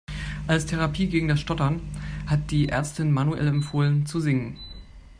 [0.47, 1.79] Als Therapie gegen das Stottern
[2.25, 4.57] hat die Ärztin Manuel empfohlen zu singen.